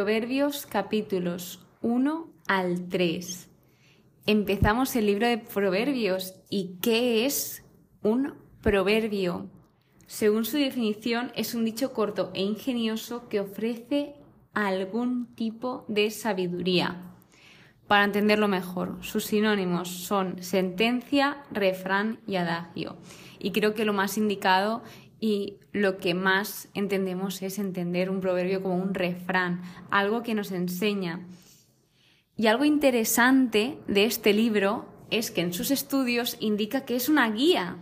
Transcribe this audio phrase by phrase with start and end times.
[0.00, 3.50] Proverbios capítulos 1 al 3.
[4.24, 6.36] Empezamos el libro de Proverbios.
[6.48, 7.62] ¿Y qué es
[8.02, 9.50] un proverbio?
[10.06, 14.14] Según su definición, es un dicho corto e ingenioso que ofrece
[14.54, 17.02] algún tipo de sabiduría.
[17.86, 22.96] Para entenderlo mejor, sus sinónimos son sentencia, refrán y adagio.
[23.38, 24.82] Y creo que lo más indicado
[25.20, 30.50] y lo que más entendemos es entender un proverbio como un refrán, algo que nos
[30.50, 31.20] enseña.
[32.36, 37.30] Y algo interesante de este libro es que en sus estudios indica que es una
[37.30, 37.76] guía,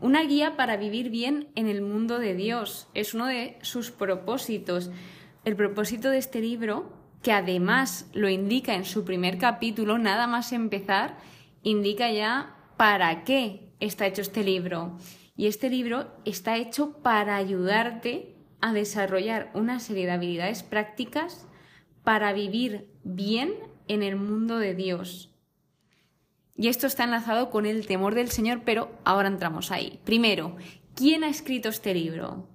[0.00, 2.88] una guía para vivir bien en el mundo de Dios.
[2.94, 4.90] Es uno de sus propósitos.
[5.44, 10.52] El propósito de este libro, que además lo indica en su primer capítulo, nada más
[10.52, 11.18] empezar,
[11.62, 14.98] indica ya para qué está hecho este libro.
[15.34, 21.46] Y este libro está hecho para ayudarte a desarrollar una serie de habilidades prácticas
[22.04, 23.54] para vivir bien
[23.88, 25.32] en el mundo de Dios.
[26.54, 30.00] Y esto está enlazado con el temor del Señor, pero ahora entramos ahí.
[30.04, 30.56] Primero,
[30.94, 32.46] ¿quién ha escrito este libro?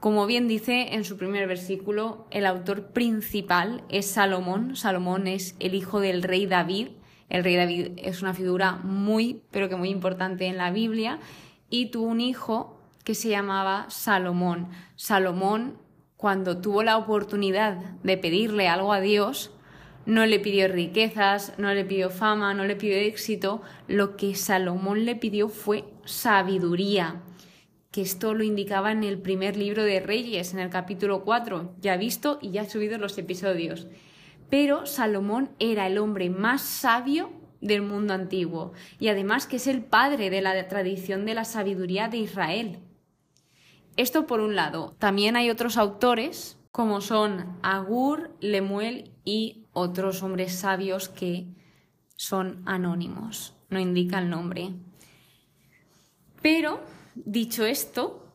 [0.00, 4.74] Como bien dice en su primer versículo, el autor principal es Salomón.
[4.74, 6.88] Salomón es el hijo del rey David.
[7.28, 11.20] El rey David es una figura muy, pero que muy importante en la Biblia.
[11.72, 14.68] Y tuvo un hijo que se llamaba Salomón.
[14.94, 15.78] Salomón,
[16.18, 19.52] cuando tuvo la oportunidad de pedirle algo a Dios,
[20.04, 23.62] no le pidió riquezas, no le pidió fama, no le pidió éxito.
[23.88, 27.22] Lo que Salomón le pidió fue sabiduría
[27.90, 31.96] que esto lo indicaba en el primer libro de Reyes, en el capítulo 4, ya
[31.96, 33.86] visto y ya subido los episodios.
[34.50, 37.30] Pero Salomón era el hombre más sabio
[37.62, 42.08] del mundo antiguo y además que es el padre de la tradición de la sabiduría
[42.08, 42.80] de Israel.
[43.96, 44.94] Esto por un lado.
[44.98, 51.46] También hay otros autores como son Agur, Lemuel y otros hombres sabios que
[52.16, 54.74] son anónimos, no indican nombre.
[56.42, 56.80] Pero
[57.14, 58.26] Dicho esto,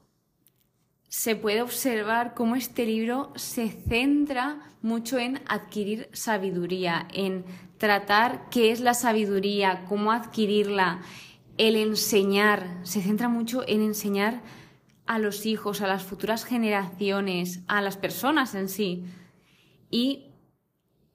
[1.07, 7.43] se puede observar cómo este libro se centra mucho en adquirir sabiduría, en
[7.77, 11.01] tratar qué es la sabiduría, cómo adquirirla,
[11.57, 14.41] el enseñar, se centra mucho en enseñar
[15.05, 19.05] a los hijos, a las futuras generaciones, a las personas en sí.
[19.89, 20.33] Y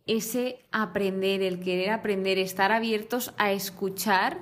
[0.07, 4.39] ese aprender, el querer aprender, estar abiertos a escuchar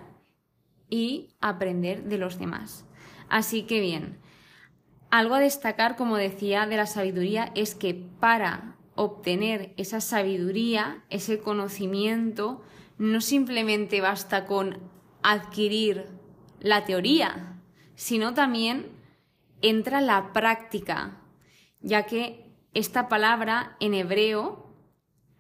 [0.89, 2.87] y aprender de los demás.
[3.29, 4.19] Así que bien,
[5.11, 11.41] algo a destacar, como decía, de la sabiduría es que para obtener esa sabiduría, ese
[11.41, 12.63] conocimiento,
[12.99, 14.79] no simplemente basta con
[15.23, 16.07] adquirir
[16.61, 17.61] la teoría,
[17.95, 18.87] sino también
[19.63, 21.21] entra la práctica,
[21.81, 24.71] ya que esta palabra en hebreo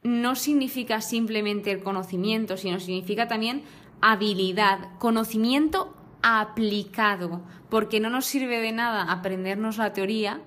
[0.02, 3.62] no significa simplemente el conocimiento, sino significa también
[4.00, 10.42] habilidad, conocimiento aplicado, porque no nos sirve de nada aprendernos la teoría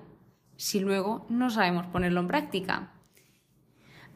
[0.56, 2.93] si luego no sabemos ponerlo en práctica.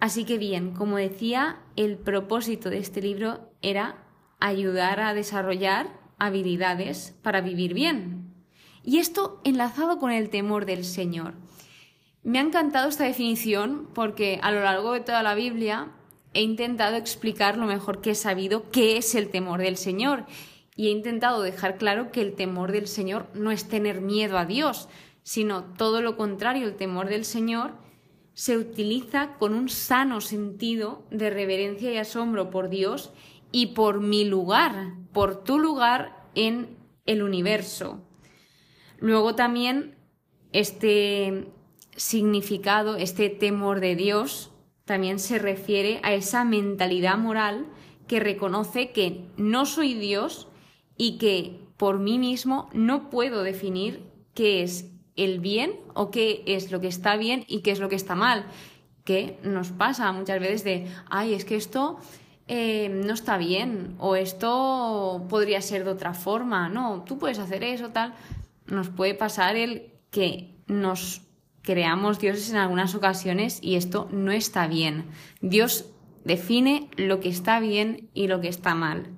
[0.00, 4.04] Así que bien, como decía, el propósito de este libro era
[4.38, 8.34] ayudar a desarrollar habilidades para vivir bien.
[8.84, 11.34] Y esto enlazado con el temor del Señor.
[12.22, 15.92] Me ha encantado esta definición porque a lo largo de toda la Biblia
[16.34, 20.26] he intentado explicar lo mejor que he sabido qué es el temor del Señor
[20.76, 24.44] y he intentado dejar claro que el temor del Señor no es tener miedo a
[24.44, 24.88] Dios,
[25.22, 27.74] sino todo lo contrario, el temor del Señor
[28.38, 33.10] se utiliza con un sano sentido de reverencia y asombro por Dios
[33.50, 38.00] y por mi lugar, por tu lugar en el universo.
[39.00, 39.96] Luego también
[40.52, 41.48] este
[41.96, 44.52] significado, este temor de Dios,
[44.84, 47.66] también se refiere a esa mentalidad moral
[48.06, 50.46] que reconoce que no soy Dios
[50.96, 56.72] y que por mí mismo no puedo definir qué es el bien o qué es
[56.72, 58.46] lo que está bien y qué es lo que está mal.
[59.04, 61.98] Que nos pasa muchas veces de, ay, es que esto
[62.46, 67.62] eh, no está bien o esto podría ser de otra forma, no, tú puedes hacer
[67.64, 68.14] eso, tal.
[68.66, 71.22] Nos puede pasar el que nos
[71.62, 75.06] creamos dioses en algunas ocasiones y esto no está bien.
[75.40, 75.90] Dios
[76.24, 79.17] define lo que está bien y lo que está mal.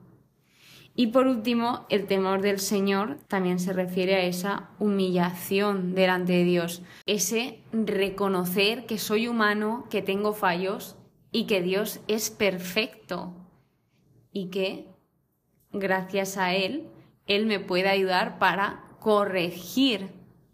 [1.01, 6.45] Y por último, el temor del Señor también se refiere a esa humillación delante de
[6.45, 10.97] Dios, ese reconocer que soy humano, que tengo fallos
[11.33, 13.33] y que Dios es perfecto
[14.31, 14.89] y que
[15.73, 16.91] gracias a Él,
[17.27, 20.11] Él me puede ayudar para corregir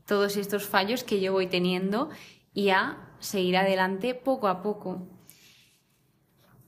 [0.06, 2.08] todos estos fallos que yo voy teniendo
[2.54, 5.08] y a seguir adelante poco a poco.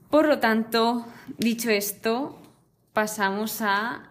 [0.09, 1.05] Por lo tanto,
[1.37, 2.39] dicho esto,
[2.99, 4.09] pasamos a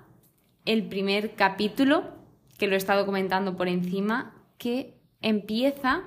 [0.64, 2.04] el primer capítulo,
[2.56, 6.04] que lo he estado comentando por encima, que empieza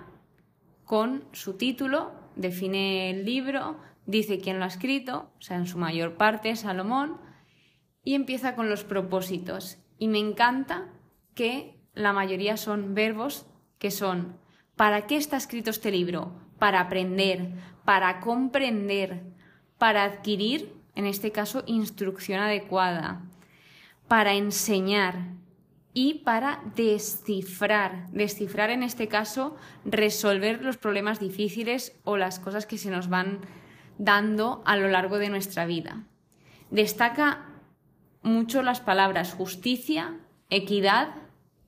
[0.84, 5.78] con su título, define el libro, dice quién lo ha escrito, o sea, en su
[5.78, 7.22] mayor parte Salomón,
[8.04, 9.78] y empieza con los propósitos.
[10.00, 10.90] Y me encanta
[11.36, 13.46] que la mayoría son verbos
[13.78, 14.40] que son
[14.76, 16.34] ¿para qué está escrito este libro?
[16.58, 17.52] Para aprender,
[17.86, 19.22] para comprender,
[19.78, 23.22] para adquirir, en este caso, instrucción adecuada,
[24.08, 25.36] para enseñar
[25.94, 28.10] y para descifrar.
[28.12, 29.56] Descifrar, en este caso,
[29.86, 33.40] resolver los problemas difíciles o las cosas que se nos van
[33.98, 36.04] dando a lo largo de nuestra vida.
[36.70, 37.46] Destaca
[38.22, 41.16] mucho las palabras justicia, equidad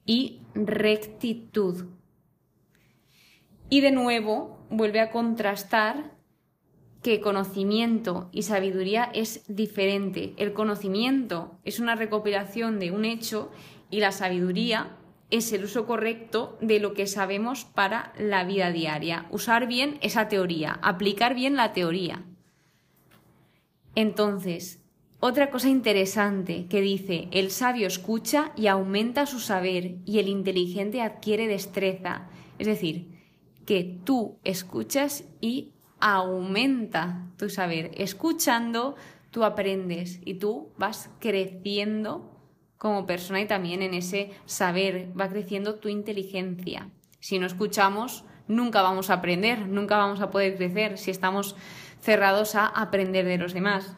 [0.05, 1.85] y rectitud.
[3.69, 6.11] Y de nuevo vuelve a contrastar
[7.03, 10.33] que conocimiento y sabiduría es diferente.
[10.37, 13.51] El conocimiento es una recopilación de un hecho
[13.89, 14.95] y la sabiduría
[15.29, 19.27] es el uso correcto de lo que sabemos para la vida diaria.
[19.31, 22.23] Usar bien esa teoría, aplicar bien la teoría.
[23.95, 24.81] Entonces,
[25.19, 31.01] otra cosa interesante que dice, el sabio escucha y aumenta su saber y el inteligente
[31.01, 32.29] adquiere destreza.
[32.59, 33.07] Es decir,
[33.65, 35.72] que tú escuchas y
[36.03, 37.91] aumenta tu saber.
[37.95, 38.97] Escuchando,
[39.31, 42.29] tú aprendes y tú vas creciendo
[42.77, 46.89] como persona y también en ese saber, va creciendo tu inteligencia.
[47.21, 51.55] Si no escuchamos, nunca vamos a aprender, nunca vamos a poder crecer si estamos
[52.01, 53.95] cerrados a aprender de los demás.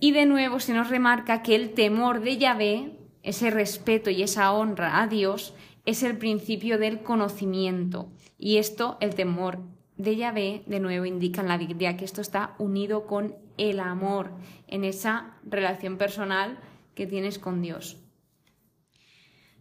[0.00, 4.50] Y de nuevo se nos remarca que el temor de Yahvé, ese respeto y esa
[4.50, 5.54] honra a Dios,
[5.84, 8.10] es el principio del conocimiento.
[8.36, 9.60] Y esto, el temor
[9.98, 14.30] de Yahvé, de nuevo indica en la Biblia que esto está unido con el amor,
[14.68, 16.58] en esa relación personal
[16.94, 17.98] que tienes con Dios.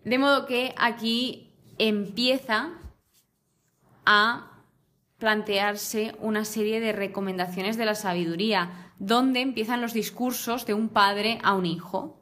[0.06, 2.70] De modo que aquí empieza
[4.06, 4.64] a
[5.18, 11.40] plantearse una serie de recomendaciones de la sabiduría, donde empiezan los discursos de un padre
[11.44, 12.22] a un hijo,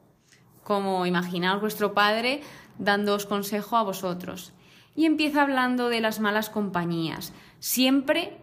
[0.64, 2.40] como imaginaos vuestro padre
[2.78, 4.55] dándoos consejo a vosotros.
[4.96, 8.38] Y empieza hablando de las malas compañías, siempre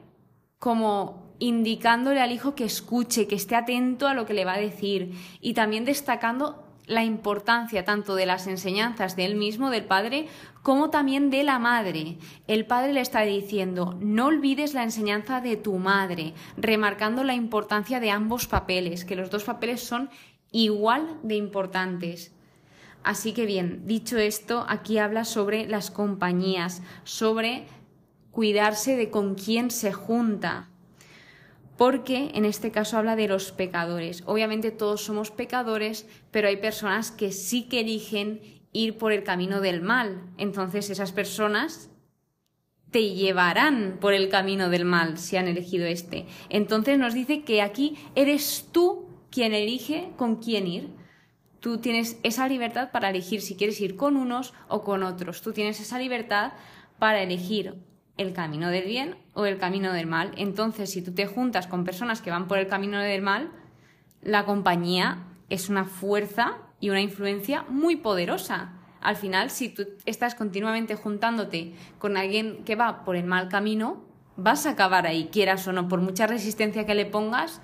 [0.59, 4.59] como indicándole al hijo que escuche, que esté atento a lo que le va a
[4.59, 5.11] decir
[5.41, 10.27] y también destacando la importancia tanto de las enseñanzas de él mismo, del padre,
[10.61, 12.17] como también de la madre.
[12.47, 17.99] El padre le está diciendo, no olvides la enseñanza de tu madre, remarcando la importancia
[17.99, 20.09] de ambos papeles, que los dos papeles son
[20.51, 22.33] igual de importantes.
[23.03, 27.65] Así que bien, dicho esto, aquí habla sobre las compañías, sobre
[28.31, 30.69] cuidarse de con quién se junta,
[31.77, 34.23] porque en este caso habla de los pecadores.
[34.25, 38.41] Obviamente todos somos pecadores, pero hay personas que sí que eligen
[38.71, 40.23] ir por el camino del mal.
[40.37, 41.89] Entonces esas personas
[42.91, 46.25] te llevarán por el camino del mal si han elegido este.
[46.49, 51.02] Entonces nos dice que aquí eres tú quien elige con quién ir.
[51.63, 55.41] Tú tienes esa libertad para elegir si quieres ir con unos o con otros.
[55.41, 56.51] Tú tienes esa libertad
[56.99, 57.75] para elegir
[58.17, 60.33] el camino del bien o el camino del mal.
[60.35, 63.49] Entonces, si tú te juntas con personas que van por el camino del mal,
[64.21, 68.73] la compañía es una fuerza y una influencia muy poderosa.
[68.99, 74.03] Al final, si tú estás continuamente juntándote con alguien que va por el mal camino,
[74.35, 77.61] vas a acabar ahí, quieras o no, por mucha resistencia que le pongas,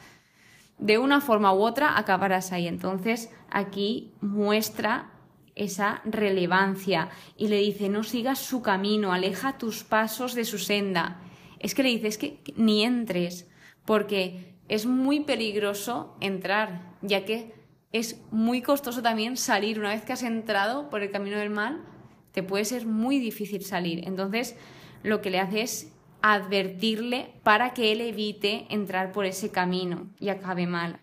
[0.80, 2.68] de una forma u otra acabarás ahí.
[2.68, 5.12] Entonces, aquí muestra
[5.56, 11.20] esa relevancia y le dice, no sigas su camino, aleja tus pasos de su senda.
[11.60, 13.48] Es que le dice, es que ni entres,
[13.86, 17.54] porque es muy peligroso entrar, ya que
[17.92, 19.80] es muy costoso también salir.
[19.80, 21.84] Una vez que has entrado por el camino del mal,
[22.32, 24.08] te puede ser muy difícil salir.
[24.08, 24.56] Entonces,
[25.04, 30.30] lo que le hace es advertirle para que él evite entrar por ese camino y
[30.30, 31.00] acabe mal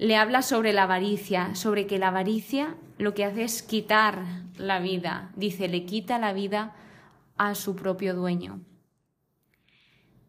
[0.00, 4.24] le habla sobre la avaricia, sobre que la avaricia lo que hace es quitar
[4.56, 5.30] la vida.
[5.36, 6.74] Dice, le quita la vida
[7.36, 8.60] a su propio dueño.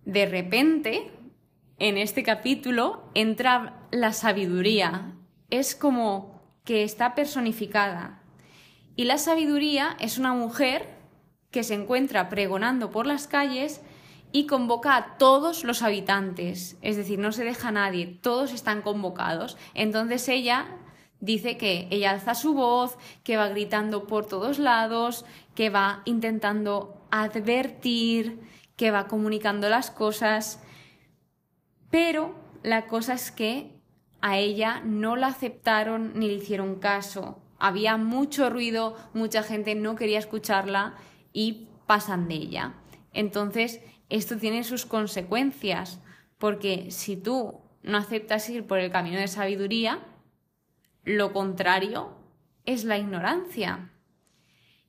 [0.03, 1.09] De repente,
[1.79, 5.13] en este capítulo, entra la sabiduría.
[5.49, 8.21] Es como que está personificada.
[8.97, 10.85] Y la sabiduría es una mujer
[11.51, 13.81] que se encuentra pregonando por las calles
[14.31, 18.81] y convoca a todos los habitantes, es decir, no se deja a nadie, todos están
[18.81, 19.57] convocados.
[19.73, 20.77] Entonces ella
[21.19, 27.05] dice que ella alza su voz, que va gritando por todos lados, que va intentando
[27.11, 28.39] advertir,
[28.77, 30.63] que va comunicando las cosas,
[31.89, 33.81] pero la cosa es que
[34.21, 37.41] a ella no la aceptaron ni le hicieron caso.
[37.59, 40.95] Había mucho ruido, mucha gente no quería escucharla
[41.33, 42.73] y pasan de ella.
[43.13, 46.01] Entonces, esto tiene sus consecuencias,
[46.37, 49.99] porque si tú no aceptas ir por el camino de sabiduría,
[51.03, 52.17] lo contrario
[52.65, 53.89] es la ignorancia.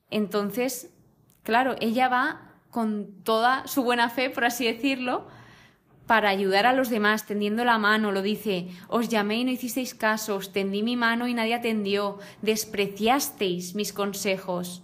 [0.09, 0.93] Entonces,
[1.43, 5.27] claro, ella va con toda su buena fe, por así decirlo,
[6.07, 9.95] para ayudar a los demás, tendiendo la mano, lo dice, os llamé y no hicisteis
[9.95, 14.83] caso, os tendí mi mano y nadie atendió, despreciasteis mis consejos.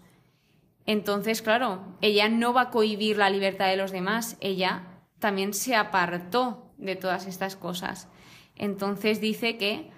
[0.89, 4.87] Entonces, claro, ella no va a cohibir la libertad de los demás, ella
[5.19, 8.07] también se apartó de todas estas cosas.
[8.55, 9.91] Entonces dice que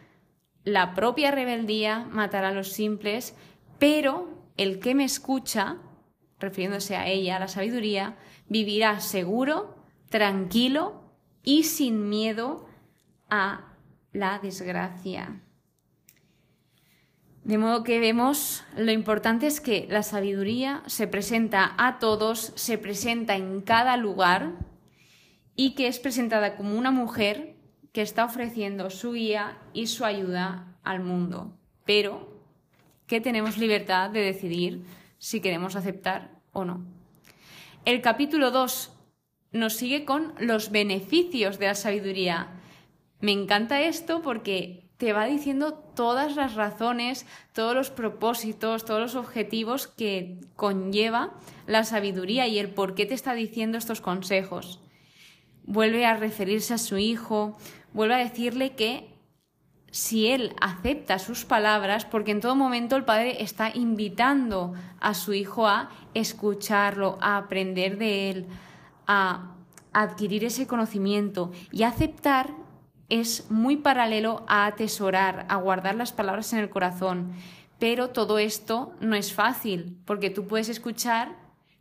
[0.65, 3.37] la propia rebeldía matará a los simples,
[3.79, 5.77] pero el que me escucha,
[6.39, 8.17] refiriéndose a ella, a la sabiduría,
[8.49, 9.77] vivirá seguro,
[10.09, 11.05] tranquilo
[11.41, 12.67] y sin miedo
[13.29, 13.77] a
[14.11, 15.41] la desgracia.
[17.43, 22.77] De modo que vemos lo importante es que la sabiduría se presenta a todos, se
[22.77, 24.51] presenta en cada lugar
[25.55, 27.55] y que es presentada como una mujer
[27.93, 32.31] que está ofreciendo su guía y su ayuda al mundo, pero
[33.07, 34.85] que tenemos libertad de decidir
[35.17, 36.85] si queremos aceptar o no.
[37.85, 38.93] El capítulo 2
[39.53, 42.49] nos sigue con los beneficios de la sabiduría.
[43.19, 49.15] Me encanta esto porque te va diciendo todas las razones, todos los propósitos, todos los
[49.15, 51.33] objetivos que conlleva
[51.65, 54.79] la sabiduría y el por qué te está diciendo estos consejos.
[55.63, 57.57] Vuelve a referirse a su hijo,
[57.93, 59.11] vuelve a decirle que
[59.89, 65.33] si él acepta sus palabras, porque en todo momento el padre está invitando a su
[65.33, 68.45] hijo a escucharlo, a aprender de él,
[69.07, 69.55] a
[69.93, 72.53] adquirir ese conocimiento y aceptar
[73.11, 77.33] es muy paralelo a atesorar, a guardar las palabras en el corazón.
[77.77, 81.35] Pero todo esto no es fácil, porque tú puedes escuchar,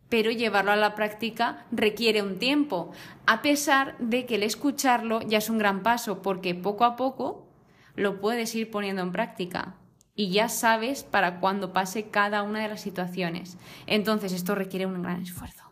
[0.09, 2.91] pero llevarlo a la práctica requiere un tiempo,
[3.27, 7.47] a pesar de que el escucharlo ya es un gran paso, porque poco a poco
[7.95, 9.77] lo puedes ir poniendo en práctica
[10.17, 13.57] y ya sabes para cuándo pase cada una de las situaciones.
[13.87, 15.63] Entonces esto requiere un gran esfuerzo.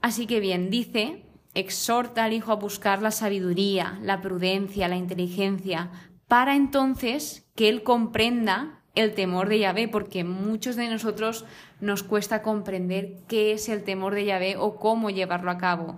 [0.00, 1.23] Así que bien, dice,
[1.54, 5.90] exhorta al hijo a buscar la sabiduría, la prudencia, la inteligencia,
[6.28, 11.44] para entonces que él comprenda el temor de Yahvé, porque muchos de nosotros
[11.80, 15.96] nos cuesta comprender qué es el temor de Yahvé o cómo llevarlo a cabo.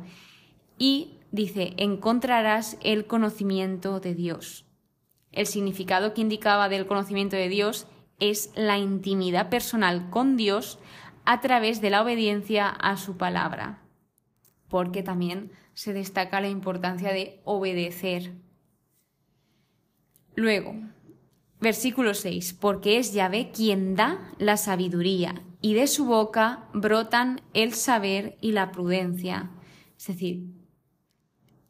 [0.78, 4.66] Y dice, encontrarás el conocimiento de Dios.
[5.32, 7.86] El significado que indicaba del conocimiento de Dios
[8.18, 10.78] es la intimidad personal con Dios
[11.26, 13.85] a través de la obediencia a su palabra
[14.68, 18.34] porque también se destaca la importancia de obedecer.
[20.34, 20.74] Luego,
[21.60, 27.72] versículo 6, porque es Yahvé quien da la sabiduría y de su boca brotan el
[27.72, 29.50] saber y la prudencia.
[29.98, 30.44] Es decir,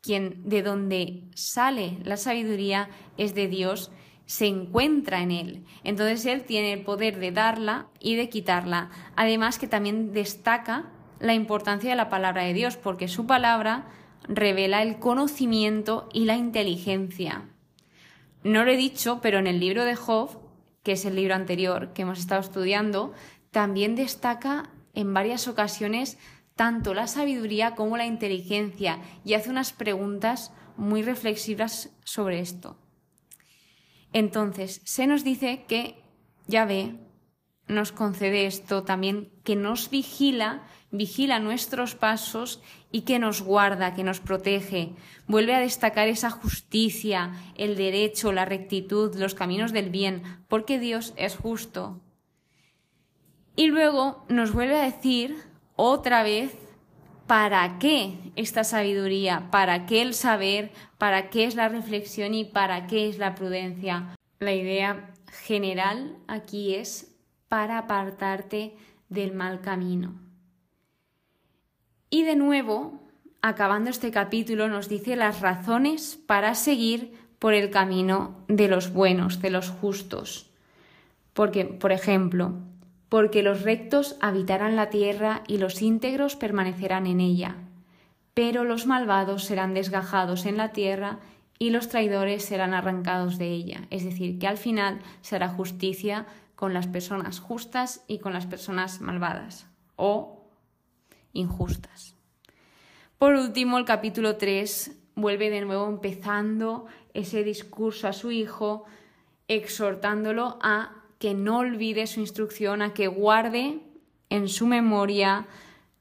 [0.00, 3.90] quien de donde sale la sabiduría es de Dios,
[4.26, 5.64] se encuentra en él.
[5.84, 8.90] Entonces él tiene el poder de darla y de quitarla.
[9.14, 13.86] Además que también destaca la importancia de la palabra de Dios, porque su palabra
[14.28, 17.48] revela el conocimiento y la inteligencia.
[18.42, 20.38] No lo he dicho, pero en el libro de Job,
[20.82, 23.12] que es el libro anterior que hemos estado estudiando,
[23.50, 26.18] también destaca en varias ocasiones
[26.54, 32.78] tanto la sabiduría como la inteligencia y hace unas preguntas muy reflexivas sobre esto.
[34.12, 36.02] Entonces, se nos dice que
[36.46, 36.94] Yahvé
[37.68, 42.62] nos concede esto también, que nos vigila vigila nuestros pasos
[42.92, 44.94] y que nos guarda, que nos protege.
[45.26, 51.12] Vuelve a destacar esa justicia, el derecho, la rectitud, los caminos del bien, porque Dios
[51.16, 52.00] es justo.
[53.56, 55.36] Y luego nos vuelve a decir
[55.76, 56.56] otra vez
[57.26, 62.86] para qué esta sabiduría, para qué el saber, para qué es la reflexión y para
[62.86, 64.14] qué es la prudencia.
[64.38, 67.16] La idea general aquí es
[67.48, 68.76] para apartarte
[69.08, 70.25] del mal camino.
[72.10, 73.00] Y de nuevo,
[73.42, 79.40] acabando este capítulo, nos dice las razones para seguir por el camino de los buenos,
[79.40, 80.50] de los justos.
[81.32, 82.54] Porque, por ejemplo,
[83.08, 87.56] porque los rectos habitarán la tierra y los íntegros permanecerán en ella,
[88.34, 91.18] pero los malvados serán desgajados en la tierra
[91.58, 93.86] y los traidores serán arrancados de ella.
[93.90, 99.00] Es decir, que al final será justicia con las personas justas y con las personas
[99.00, 99.66] malvadas.
[99.96, 100.35] O
[101.36, 102.16] injustas.
[103.18, 108.84] Por último, el capítulo 3 vuelve de nuevo empezando ese discurso a su hijo,
[109.48, 113.80] exhortándolo a que no olvide su instrucción, a que guarde
[114.28, 115.46] en su memoria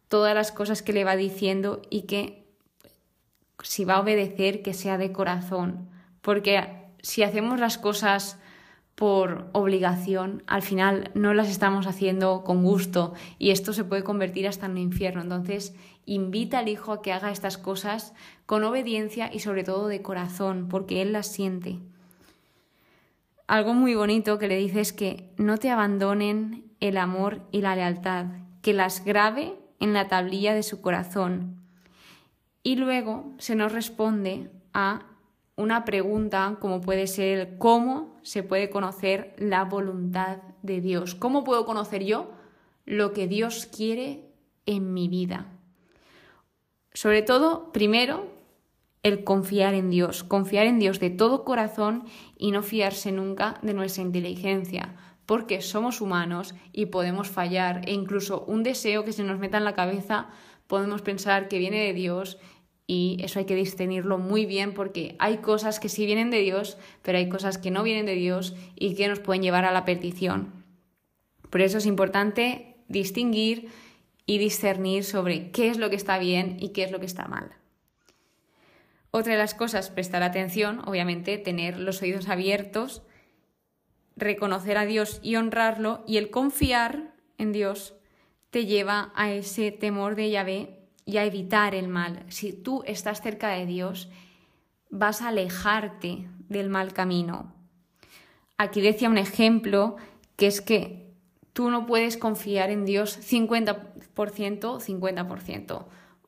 [0.10, 2.46] todas las cosas que le va diciendo y que
[3.64, 5.90] si va a obedecer, que sea de corazón.
[6.22, 6.68] Porque
[7.02, 8.40] si hacemos las cosas
[8.96, 14.48] por obligación, al final no las estamos haciendo con gusto y esto se puede convertir
[14.48, 15.22] hasta en un infierno.
[15.22, 15.76] Entonces,
[16.06, 18.14] invita al hijo a que haga estas cosas
[18.46, 21.80] con obediencia y sobre todo de corazón, porque él las siente.
[23.48, 27.76] Algo muy bonito que le dice es que no te abandonen el amor y la
[27.76, 28.28] lealtad,
[28.62, 31.62] que las grabe en la tablilla de su corazón.
[32.64, 35.06] Y luego se nos responde a
[35.58, 41.14] una pregunta como puede ser cómo se puede conocer la voluntad de Dios.
[41.14, 42.32] ¿Cómo puedo conocer yo
[42.84, 44.26] lo que Dios quiere
[44.66, 45.46] en mi vida?
[46.92, 48.28] Sobre todo, primero,
[49.04, 52.06] el confiar en Dios, confiar en Dios de todo corazón
[52.36, 54.96] y no fiarse nunca de nuestra inteligencia,
[55.28, 59.66] porque somos humanos y podemos fallar e incluso un deseo que se nos meta en
[59.66, 60.30] la cabeza
[60.68, 62.38] podemos pensar que viene de Dios
[62.88, 66.78] y eso hay que discernirlo muy bien porque hay cosas que sí vienen de Dios,
[67.02, 69.86] pero hay cosas que no vienen de Dios y que nos pueden llevar a la
[69.86, 70.64] perdición.
[71.50, 73.70] Por eso es importante distinguir
[74.26, 77.28] y discernir sobre qué es lo que está bien y qué es lo que está
[77.28, 77.52] mal.
[79.10, 83.02] Otra de las cosas, prestar atención, obviamente, tener los oídos abiertos,
[84.16, 87.96] reconocer a Dios y honrarlo, y el confiar en Dios
[88.50, 92.24] te lleva a ese temor de Yahvé y a evitar el mal.
[92.30, 94.10] Si tú estás cerca de Dios,
[94.90, 97.54] vas a alejarte del mal camino.
[98.58, 99.98] Aquí decía un ejemplo
[100.36, 101.14] que es que
[101.54, 105.86] tú no puedes confiar en Dios 50%, 50%.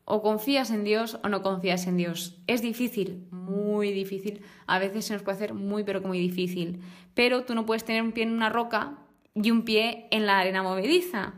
[0.10, 2.38] O confías en Dios o no confías en Dios.
[2.48, 4.42] Es difícil, muy difícil.
[4.66, 6.82] A veces se nos puede hacer muy, pero muy difícil.
[7.14, 9.00] Pero tú no puedes tener un pie en una roca
[9.34, 11.34] y un pie en la arena movediza,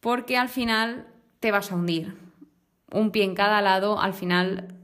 [0.00, 1.08] porque al final
[1.40, 2.27] te vas a hundir
[2.92, 4.74] un pie en cada lado, al final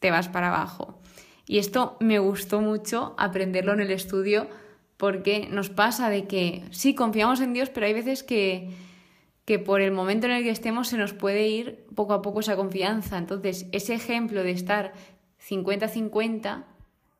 [0.00, 0.98] te vas para abajo.
[1.46, 4.48] Y esto me gustó mucho aprenderlo en el estudio
[4.96, 8.70] porque nos pasa de que sí, confiamos en Dios, pero hay veces que,
[9.44, 12.40] que por el momento en el que estemos se nos puede ir poco a poco
[12.40, 13.18] esa confianza.
[13.18, 14.92] Entonces, ese ejemplo de estar
[15.48, 16.64] 50-50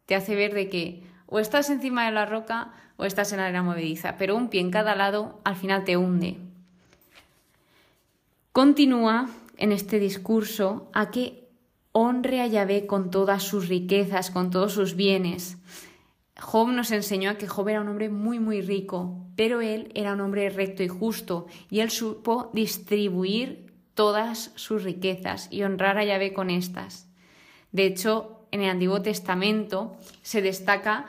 [0.07, 3.45] te hace ver de que o estás encima de la roca o estás en la
[3.45, 6.37] arena movediza, pero un pie en cada lado al final te hunde.
[8.53, 9.29] Continúa
[9.63, 11.49] en este discurso a que
[11.93, 15.57] honre a Yahvé con todas sus riquezas, con todos sus bienes.
[16.37, 20.15] Job nos enseñó a que Job era un hombre muy, muy rico, pero él era
[20.15, 26.05] un hombre recto y justo, y él supo distribuir todas sus riquezas y honrar a
[26.05, 27.09] Yahvé con estas.
[27.71, 31.07] De hecho, en el Antiguo Testamento se destaca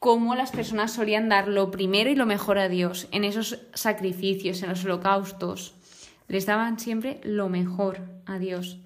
[0.00, 4.60] cómo las personas solían dar lo primero y lo mejor a Dios en esos sacrificios,
[4.64, 5.76] en los holocaustos.
[6.32, 8.78] Les daban siempre lo mejor a Dios.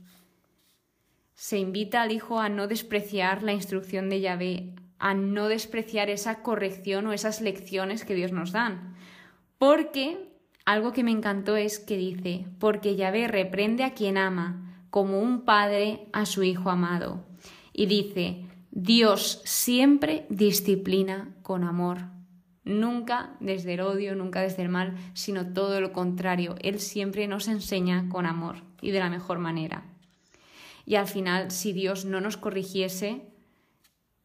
[1.34, 6.42] Se invita al hijo a no despreciar la instrucción de Yahvé, a no despreciar esa
[6.42, 8.96] corrección o esas lecciones que Dios nos dan.
[9.58, 10.28] Porque
[10.64, 15.42] algo que me encantó es que dice, porque Yahvé reprende a quien ama, como un
[15.42, 17.24] padre a su hijo amado.
[17.72, 22.15] Y dice, Dios siempre disciplina con amor
[22.66, 26.56] nunca desde el odio, nunca desde el mal, sino todo lo contrario.
[26.60, 29.84] Él siempre nos enseña con amor y de la mejor manera.
[30.84, 33.22] Y al final, si Dios no nos corrigiese,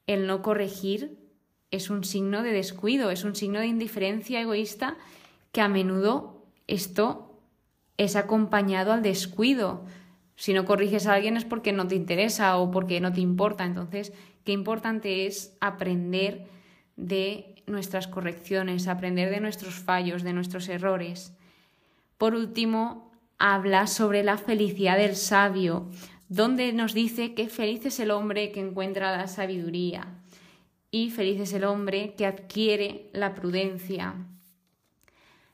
[0.08, 1.18] el no corregir
[1.70, 4.98] es un signo de descuido, es un signo de indiferencia egoísta
[5.52, 7.40] que a menudo esto
[7.98, 9.86] es acompañado al descuido.
[10.36, 13.66] Si no corriges a alguien es porque no te interesa o porque no te importa.
[13.66, 16.48] Entonces, qué importante es aprender
[16.96, 21.34] de nuestras correcciones, aprender de nuestros fallos, de nuestros errores.
[22.18, 25.90] Por último, habla sobre la felicidad del sabio,
[26.30, 30.08] donde nos dice que feliz es el hombre que encuentra la sabiduría
[30.92, 34.14] y feliz es el hombre que adquiere la prudencia.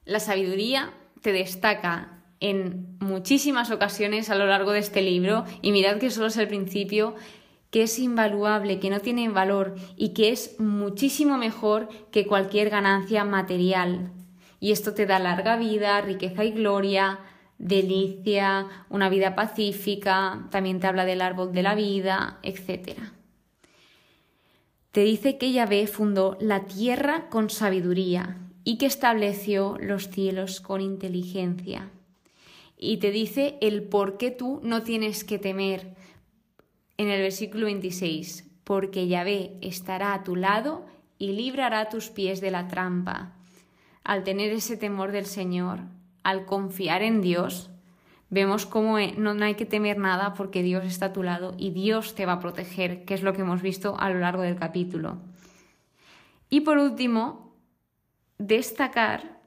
[0.04, 5.98] La sabiduría te destaca en muchísimas ocasiones a lo largo de este libro y mirad
[5.98, 7.16] que solo es el principio
[7.78, 13.24] que es invaluable, que no tiene valor y que es muchísimo mejor que cualquier ganancia
[13.24, 14.14] material.
[14.60, 17.20] Y esto te da larga vida, riqueza y gloria,
[17.60, 22.98] delicia, una vida pacífica, también te habla del árbol de la vida, etc.
[24.90, 30.82] Te dice que Yahvé fundó la tierra con sabiduría y que estableció los cielos con
[30.82, 31.92] inteligencia.
[32.76, 35.97] y te dice el por qué tú no tienes que temer.
[36.98, 40.86] En el versículo 26, porque Yahvé estará a tu lado
[41.18, 43.34] y librará tus pies de la trampa.
[44.04, 45.82] Al tener ese temor del Señor,
[46.24, 47.70] al confiar en Dios,
[48.30, 51.72] vemos cómo eh, no hay que temer nada porque Dios está a tu lado y
[51.72, 54.56] Dios te va a proteger, que es lo que hemos visto a lo largo del
[54.56, 55.20] capítulo.
[56.50, 57.54] Y por último,
[58.38, 59.38] destacar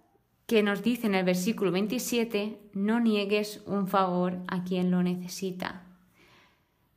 [0.47, 5.90] que nos dice en el versículo 27, no niegues un favor a quien lo necesita.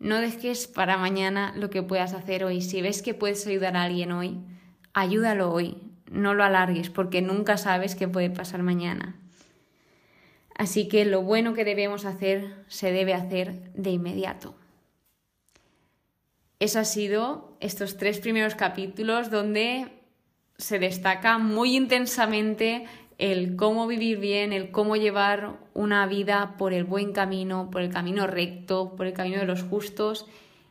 [0.04, 2.62] No dejes para mañana lo que puedas hacer hoy.
[2.62, 4.38] Si ves que puedes ayudar a alguien hoy,
[4.94, 5.78] ayúdalo hoy.
[6.12, 9.16] No lo alargues porque nunca sabes qué puede pasar mañana.
[10.58, 14.56] Así que lo bueno que debemos hacer se debe hacer de inmediato.
[16.60, 19.88] Eso ha sido estos tres primeros capítulos donde
[20.58, 26.84] se destaca muy intensamente el cómo vivir bien, el cómo llevar una vida por el
[26.84, 30.28] buen camino, por el camino recto, por el camino de los justos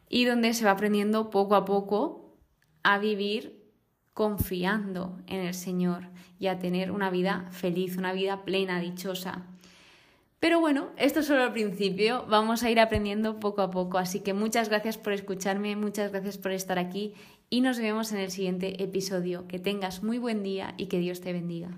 [0.09, 2.37] y donde se va aprendiendo poco a poco
[2.83, 3.63] a vivir
[4.15, 9.47] confiando en el Señor y a tener una vida feliz, una vida plena, dichosa.
[10.43, 14.21] Pero bueno, esto es solo el principio, vamos a ir aprendiendo poco a poco, así
[14.21, 17.15] que muchas gracias por escucharme, muchas gracias por estar aquí
[17.53, 19.47] y nos vemos en el siguiente episodio.
[19.47, 21.69] Que tengas muy buen día y que Dios te bendiga.